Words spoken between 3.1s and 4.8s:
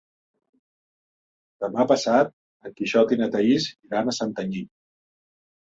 i na Thaís iran a Santanyí.